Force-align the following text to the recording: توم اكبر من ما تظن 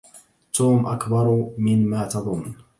توم 0.53 0.85
اكبر 0.85 1.49
من 1.57 1.87
ما 1.89 2.07
تظن 2.07 2.55